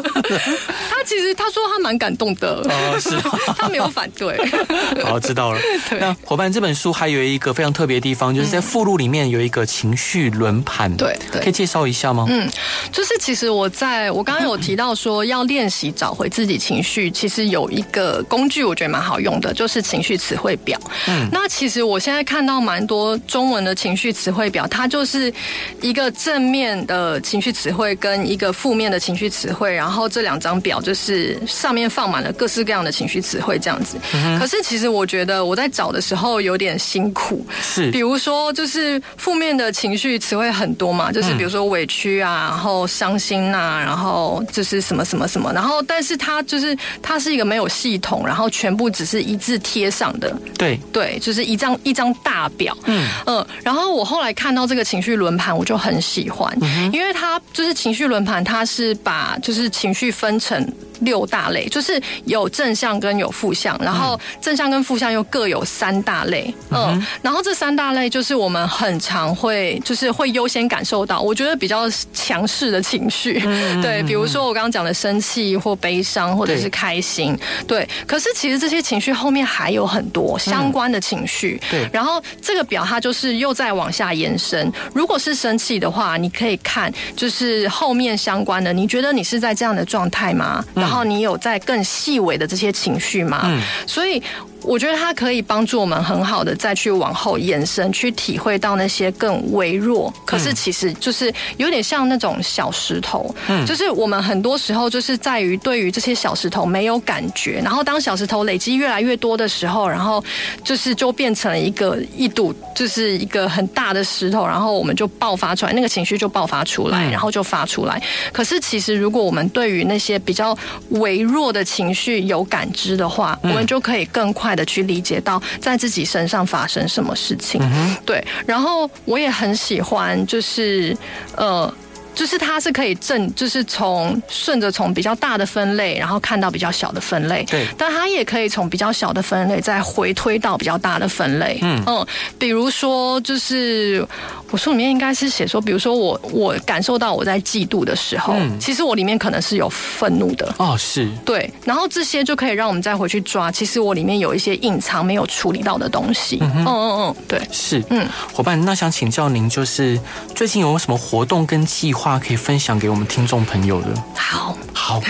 [0.91, 2.63] 他其实他说他蛮感动的。
[2.69, 3.11] 哦，是，
[3.57, 4.37] 他没有反对。
[5.05, 5.61] 好，知道了。
[6.01, 10.95] 那伙伴，这本书还有一个非常特别的地方，就是在附录里面有一个情绪轮盘。
[10.97, 12.27] 对，可以介绍一下吗？
[12.29, 12.49] 嗯，
[12.91, 20.79] 就是其实我在我刚刚有提到说要练习找回自己情绪，其实有一个工具我觉得蛮好用的，就是情绪词汇表。
[21.09, 25.33] 嗯，那其实我现在看到蛮多中文的情绪词汇表，它就是
[25.81, 33.97] 一个正面的情绪词汇跟一个负面的情绪词汇，然后这两张表就是上面放满了各式各样的情绪词汇这样子。
[34.15, 34.57] 嗯，可是。
[34.63, 50.79] 其实我觉得我在找的时候有点辛苦，是，比如说就是负面的情绪词汇很多嘛，就是比如说委屈啊，然后伤心啊，然后就是什么什么什么，然后但是它就是它是一个没有系统，然后全部只是一字贴上的，对。
[50.93, 53.07] 对，就是一张一张大表，嗯。
[53.27, 60.67] 嗯，然后我后来看到这个情绪轮盘，我就很喜欢，嗯、因为它就是情绪轮盘，它是把就是情绪分成。
[61.03, 73.41] 六大类就是有正向跟有负向，然后正向跟负向又各有三大类，嗯，然后这三大类就是我们很常会就是会优先感受到，我觉得比较强势的情绪，
[73.83, 77.37] 对，比如说我刚刚讲的生气或悲伤或者是开心，
[77.67, 90.65] 对，可是其实这些情绪后面还有很多相关的情绪，对，然后这个表它就是又在往下延伸，如果是生气的话，你可以看就是后面相关的，你觉得你是在这样的状态吗？
[90.75, 93.41] 然后你有在更细微的这些情绪吗？
[93.45, 94.23] 嗯，所以。
[94.65, 103.35] 我觉得它可以帮助我们很好的再去往后延伸，去体会到那些更微弱，可是其实就是有点像那种小石头。
[103.49, 110.23] 嗯，就是我们很多时候就是在于对于这些小石头没有感觉，然后当小石头累积越来越多的时候，然后
[110.63, 118.01] 就是就变成了一个一堵，就是一个很大的石头，然后我们就爆发出来，那个情绪就爆发出来，然后就发出来。
[118.33, 120.57] 可是其实如果我们对于那些比较
[120.91, 124.52] 微弱的情绪有感知的话，我们就可以更快。
[124.55, 127.61] 的去理解到在自己身上发生什么事情，
[128.05, 130.97] 对，然后我也很喜欢，就是
[131.37, 131.73] 呃。
[132.15, 137.43] 就是它是可以正，就是从顺着从比较大的分类，然后看到比较小的分类。
[137.45, 141.59] 对，但它也可以从比较小的分类再回推到比较大的分类。
[141.63, 142.07] 嗯嗯，
[142.39, 144.07] 比如说，就是
[144.51, 150.55] 我书里面应该是写说，比如说我我感受到我在嫉妒的时候，嗯，其实我里面可能是有愤怒的。
[150.59, 151.09] 哦，是。
[151.25, 156.37] 对，然后这些就可以让我们再回去抓，其实我里面有一些隐藏没有处理到的东西。
[156.43, 157.83] 嗯嗯嗯嗯，对，是。
[157.89, 159.99] 嗯，伙伴，那想请教您，就是
[160.35, 162.02] 最近有什么活动跟计划？
[162.03, 163.89] 话可以分享给我们听众朋友的。
[164.13, 165.01] 好，好，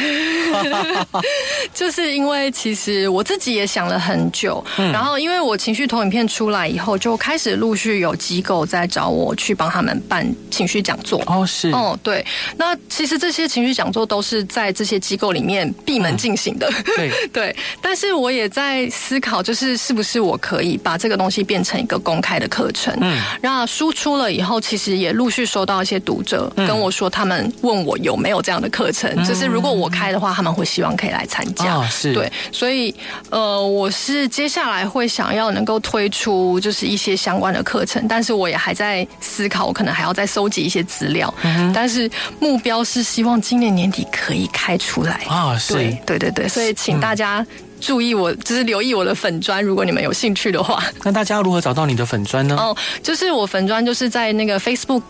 [1.72, 11.22] 就是因为其实我自己也想了很久，嗯、然后因为我情绪投影片出来以后，就开始陆续有机构在找我去帮他们办情绪讲座。
[11.24, 12.22] 哦，是，哦，对。
[12.58, 16.70] 那其实这些情绪讲座都是在这些机构里面闭门进行的。
[16.70, 17.56] 嗯、对， 对。
[17.80, 22.94] 但是我也在思考，就是是不是我可以把这个东西变成一个公开的课程？
[23.00, 26.81] 嗯，然后输出了以后，其实也陆续收到一些读者跟我。
[26.82, 31.76] 我说他们问我有没有这样的课程，就是如果我开的话，他们会希望可以来参加。
[31.76, 32.94] 哦，是对，所以
[33.30, 41.32] 呃，我是接下来会想要能够推出就是一些相关的课程，但是我也还在思考，我可能还要再收集一些资料。
[41.42, 42.10] 嗯，但是
[42.40, 45.56] 目标是希望今年年底可以开出来啊。
[45.56, 47.46] 是，对对对对，所以请大家
[47.80, 50.82] 注意我，就是留意我的粉砖，如果你们有兴趣的话。
[51.04, 52.56] 那大家如何找到你的粉砖呢？
[52.58, 55.02] 哦，就是我粉砖就是在那个 Facebook。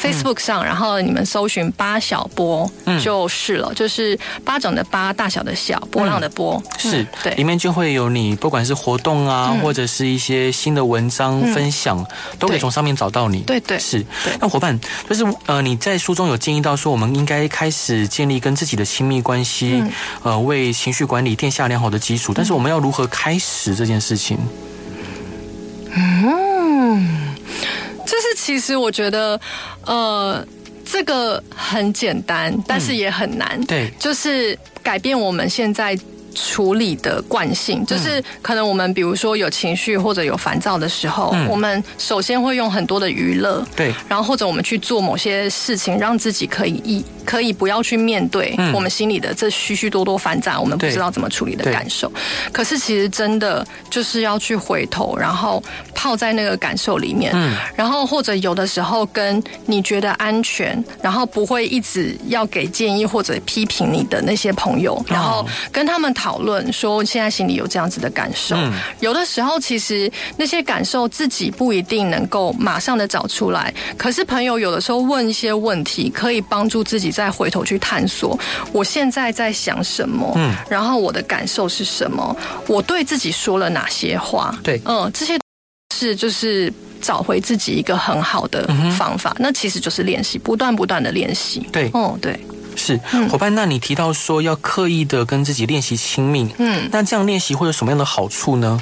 [0.00, 2.70] Facebook 上，然后你们搜寻八小波
[3.02, 12.04] 就是了，就是巴掌的巴，大小的小，波浪的波，是对，里面就会有你不管是活动啊，或者是一些新的文章分享，
[12.38, 13.40] 都可以从上面找到你。
[13.40, 14.04] 对对，是。
[14.40, 14.78] 那伙伴
[15.08, 19.82] 就是呃，你在书中有建议到说，我们应该开始建立跟自己的亲密关系，
[20.22, 22.32] 呃，为情绪管理奠下良好的基础。
[22.34, 24.38] 但是我们要如何开始这件事情？
[25.94, 27.34] 嗯，
[28.04, 29.40] 就是其实我觉得，
[29.86, 30.46] 呃，
[30.84, 33.50] 这个很简单，但是也很难。
[33.54, 35.98] 嗯、对，就是改变我们现在。
[36.34, 52.10] 处理的惯性，就是可能我们比如说有情绪或者有烦躁的时候，嗯、我们首先会用很多的娱乐，对，然后或者我们去做某些事情，让自己可以一可以不要去面对我们心里的这许许多多繁杂，我们不知道怎么处理的感受。
[52.52, 55.62] 可是其实真的就是要去回头，然后
[55.94, 66.12] 泡在那个感受里面，嗯，然后或者有的时候跟你觉得安全，然后不会一直要给建议或者批评你的那些朋友，然后跟他们。
[66.14, 68.54] 讨论说现在心里有这样子的感受，
[69.00, 78.38] 有的时候其实那些感受自己不一定能够马上的找出来，可是朋友有的时候问一些问题，可以帮助自己再回头去探索
[78.72, 82.36] 我现在在想什么，嗯，然后我的感受是什么，
[82.66, 85.38] 我对自己说了哪些话，对，嗯，这些
[85.94, 88.66] 是就是找回自己一个很好的
[88.98, 92.38] 方法，那其实就是练习，不断不断的练习，对，哦，对。
[92.74, 92.98] 是。
[93.30, 98.80] 伙伴，那你提到说要刻意的跟自己练习亲密，嗯，那这样练习会有什么样的好处呢？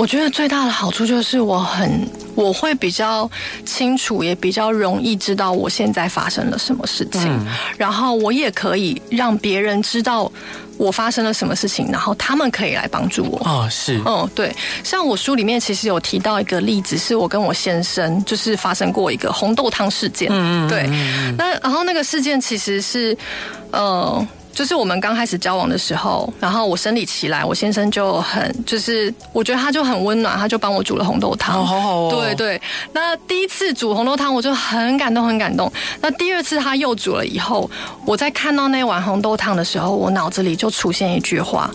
[0.00, 3.30] 我觉得最大的好处就是我很我会比较
[3.66, 7.46] 清楚，也比较容易知道我现在发生了什么事情，嗯，
[7.76, 10.32] 然后我也可以让别人知道。
[10.78, 13.38] 我发生了什么事情，然后他们可以来帮助我。
[13.44, 14.50] 哦，是，嗯，对，
[14.82, 20.30] 像我书里面其实有提到一个例子，是我跟我先生就是发生过一个红豆汤事件。
[20.32, 20.88] 嗯嗯，对，
[21.36, 23.14] 那然后那个事件其实是，
[23.72, 24.26] 呃。
[24.52, 31.60] 就是我们刚开始交往的时候，然后我生理期来，我先生就很就是，我觉得他就很温暖，他就帮我煮了红豆汤。
[31.60, 32.08] 哦，好好哦。
[32.10, 32.60] 对对，
[32.92, 35.72] 那第一次煮红豆汤，我就很感动，很感动。
[36.00, 37.70] 那第二次他又煮了以后，
[38.04, 41.70] 我在看到那碗红豆汤的时候，我脑子里就出现一句话。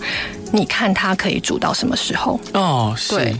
[0.56, 2.40] 你看他可以煮到什么时候？
[2.54, 3.14] 哦，是。
[3.14, 3.36] 对。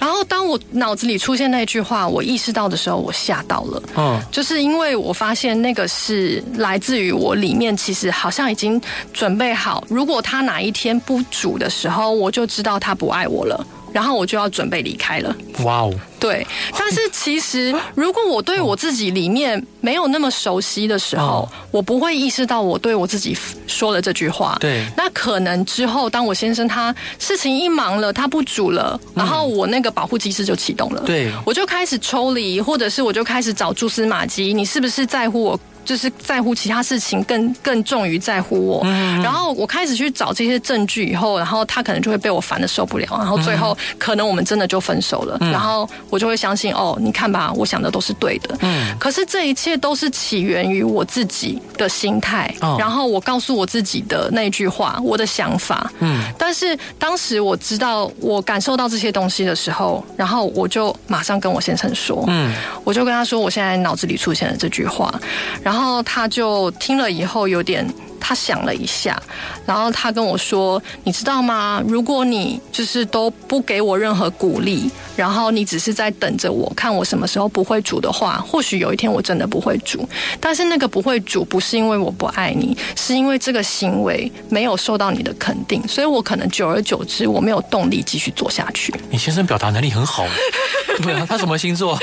[0.00, 3.82] 然后当我脑子里出现那句话，我意识到的时候，我吓到了。
[3.96, 8.80] 嗯，就是因为我发现那个是来自于我里面，其实好像已经
[9.12, 13.66] 准备好，如果他哪一天不煮的时候，我就知道他不爱我了。
[13.94, 15.36] 然后我就要准备离开了。
[15.62, 15.94] 哇哦！
[16.18, 16.44] 对，
[16.76, 23.36] 但是其实如果我对我自己里面没有那么熟悉的时候，我不会意识到我对我自己
[23.68, 24.56] 说了这句话。
[24.58, 31.02] 对，那可能之后当我先生他事情一忙了，他不煮了，然后我那个保护机制就启动了。
[31.06, 35.60] 对，我就开始抽离，或者是我就开始找蛛丝马迹，你是不是在乎我？
[35.84, 38.82] 就是在乎其他事情更更重于在乎我，
[39.22, 62.50] 然后我开始去找这些证据以后，然后他可能就会被我烦的受不了，然后最后可能我们真的就分手了，然后我就会相信哦，你看吧，我想的都是对的，嗯，可是这一切都是起源于我自己的心态，然后我告诉我自己的那句话，我的想法，嗯，但是当时我知道我感受到这些东西的时候，然后我就马上跟我先生说，嗯，
[62.84, 65.14] 我就跟他说，我现在脑子里出现了这句话，
[65.62, 65.73] 然后。
[65.74, 67.84] 然后他就听了以后有点，
[68.26, 69.22] 他想了一下，
[69.66, 71.82] 然后他跟我说：“你知道吗？
[71.86, 80.08] 如果你就是都不给我任何鼓励，然后你只是在等着我看我什么时候不会煮的话，或许有一天我真的不会煮。
[80.40, 90.26] 但是那个不会煮不是因为我不爱你，是因为这个行为没有受到你的肯定，所以我可能久而久之我没有动力继续做下去。”你先生表达能力很好，
[91.02, 91.98] 对啊，他什么星座？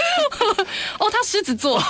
[0.99, 1.82] 哦，他狮子座。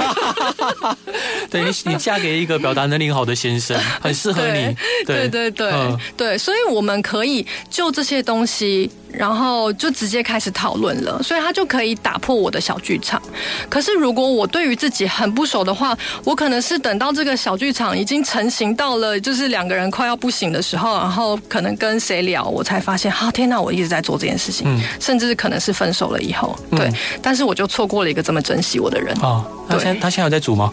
[1.51, 4.76] 对，你，你嫁给一个表达能力很好的先生，很适合你。
[5.05, 11.22] 对对对对，嗯、对，所以我们可以就这些东西，然后就直接开始讨论了。
[11.24, 13.22] 所以他就可以打破我的小剧场。
[13.69, 26.88] 可是如果我对于自己很不熟的话，我可能是等到这个小剧场已经成型到了，就是两个人快要不行的时候，然后可能跟谁聊，我才发现，啊，天哪，我一直在做这件事情，嗯、甚至可能是分手了以后，对。
[26.88, 29.15] 嗯、但是我就错过了一个这么珍惜我的人。
[29.22, 30.72] 哦，他现在他现在有在煮吗？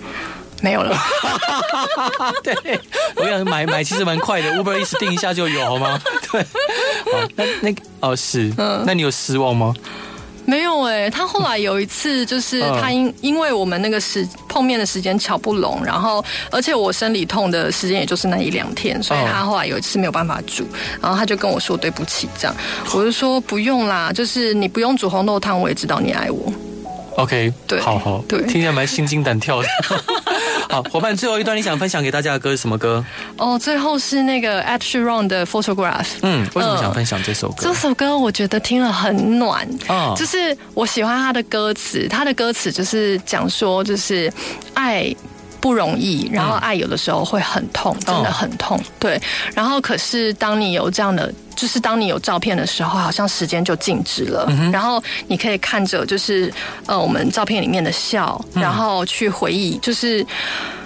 [0.61, 0.97] 没有了。
[2.43, 2.81] 对，
[3.17, 6.01] 我想买买其实蛮快的，Uber 一时订一下就有，好吗？
[6.31, 9.75] 对，哦，那那个哦是，嗯，那你有失望吗？
[10.45, 20.67] 没有哎、欸，他后来有一次就是他因因为我们那个时碰面的时间巧不拢，然后而且我生理痛的时间也就是那一两天，所以他后来有一次没有办法煮，
[21.03, 22.57] 然后他就跟我说对不起，这样
[22.95, 26.51] 我就说不用啦，就是你不用煮红豆汤，我也知道你爱我。
[27.19, 29.69] OK，对，好好，对，听起来蛮心惊胆跳的。
[30.71, 33.03] 好，伙伴，最后一段你想分享给大家的歌是什么歌？
[33.39, 36.07] 哦，最后是那个 Ed Sheeran 的 Photograph。
[36.21, 37.55] 嗯，为什么想分享这首歌？
[37.57, 44.31] 呃、这首歌我觉得听了很暖，哦，就是我喜欢他的歌词，他的歌词就是讲说，就是
[44.75, 45.15] 爱
[45.69, 49.21] 不容易，然后爱有的时候会很痛，真的很痛，哦、对。
[49.55, 51.31] 然后可是当你有这样的。
[51.59, 56.55] 就是当你有照片的时候，好像时间就静止了，嗯、然后你可以看着，就是
[56.87, 60.25] 呃，我们照片里面的笑，然后去回忆，就是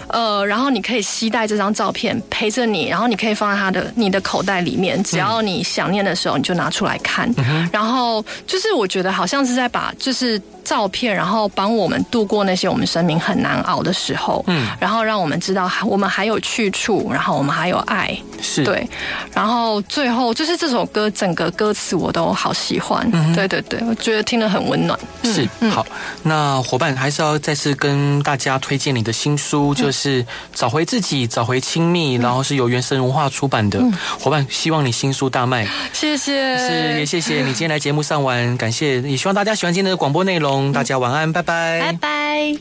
[0.06, 10.40] 呃，然后你可以期待这张照片陪着你，然后你可以放在他的你的口袋里面，只要你想念的时候，你就拿出来看，嗯、然后就是我觉得好像是在把就是。
[10.64, 18.64] 照片，然后帮我们度过那些我们生命很难熬的时候，嗯，然后让我们知道我们还有去处，然后我们还有爱，是。
[18.64, 18.88] 对，
[19.34, 24.98] 然后最后就是这首歌整个歌词我都好喜欢，嗯，对对对，我觉得听得很温暖。
[25.24, 25.84] 是，嗯，好，
[26.22, 30.22] 那伙伴还是要再次跟大家推荐你的新书，就是
[30.54, 33.82] 《找回自己，找回亲密》，然后是由原神文化出版的。
[34.20, 40.51] 伙伴，希望你新书大卖，谢谢，是也谢谢你今天来节目上完，感谢，也希望大家喜欢今天的广播内容。
[40.72, 42.56] 大家晚安，拜拜，拜拜。